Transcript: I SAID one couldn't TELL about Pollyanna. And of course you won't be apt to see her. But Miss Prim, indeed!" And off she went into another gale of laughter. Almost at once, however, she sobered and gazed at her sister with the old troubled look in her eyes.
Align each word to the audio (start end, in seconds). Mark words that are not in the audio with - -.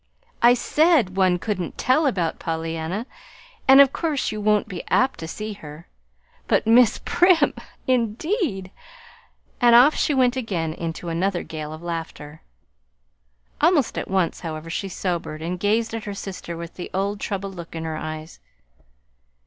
I 0.41 0.55
SAID 0.55 1.15
one 1.15 1.37
couldn't 1.37 1.77
TELL 1.77 2.07
about 2.07 2.39
Pollyanna. 2.39 3.05
And 3.67 3.79
of 3.79 3.93
course 3.93 4.31
you 4.31 4.41
won't 4.41 4.67
be 4.67 4.81
apt 4.87 5.19
to 5.19 5.27
see 5.27 5.53
her. 5.53 5.87
But 6.47 6.65
Miss 6.65 6.99
Prim, 7.05 7.53
indeed!" 7.85 8.71
And 9.61 9.75
off 9.75 9.93
she 9.93 10.15
went 10.15 10.35
into 10.35 11.09
another 11.09 11.43
gale 11.43 11.71
of 11.71 11.83
laughter. 11.83 12.41
Almost 13.61 13.95
at 13.95 14.09
once, 14.09 14.39
however, 14.39 14.71
she 14.71 14.89
sobered 14.89 15.43
and 15.43 15.59
gazed 15.59 15.93
at 15.93 16.05
her 16.05 16.15
sister 16.15 16.57
with 16.57 16.73
the 16.77 16.89
old 16.95 17.19
troubled 17.19 17.53
look 17.53 17.75
in 17.75 17.83
her 17.83 17.95
eyes. 17.97 18.39